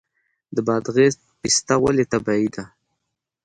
[0.55, 2.63] د بادغیس پسته ولې طبیعي ده؟